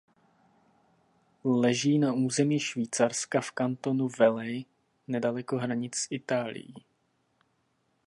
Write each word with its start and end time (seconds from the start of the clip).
Leží 1.43 1.99
na 1.99 2.13
území 2.13 2.59
Švýcarska 2.59 3.41
v 3.41 3.51
kantonu 3.51 4.07
Valais 4.19 4.65
nedaleko 5.07 5.57
hranic 5.57 5.95
s 5.95 6.07
Itálií. 6.11 6.73